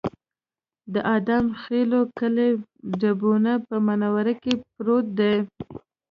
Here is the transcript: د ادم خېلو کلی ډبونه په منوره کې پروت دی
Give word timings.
د 0.93 0.95
ادم 1.15 1.45
خېلو 1.61 1.99
کلی 2.19 2.49
ډبونه 2.99 3.53
په 3.67 3.75
منوره 3.87 4.33
کې 4.43 4.53
پروت 4.73 5.05
دی 5.19 5.35